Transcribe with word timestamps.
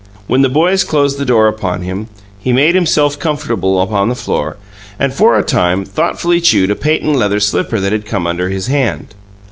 When 0.25 0.41
the 0.41 0.49
boys 0.49 0.83
closed 0.83 1.19
the 1.19 1.25
door 1.25 1.47
upon 1.47 1.83
him, 1.83 2.07
he 2.39 2.51
made 2.51 2.73
himself 2.73 3.19
comfortable 3.19 3.79
upon 3.79 4.09
the 4.09 4.15
floor 4.15 4.57
and, 4.97 5.13
for 5.13 5.37
a 5.37 5.43
time, 5.43 5.85
thoughtfully 5.85 6.41
chewed 6.41 6.71
a 6.71 6.75
patent 6.75 7.15
leather 7.17 7.39
slipper 7.39 7.79
that 7.79 7.91
had 7.91 8.03
come 8.07 8.25
under 8.25 8.49
his 8.49 8.65
hand. 8.65 9.13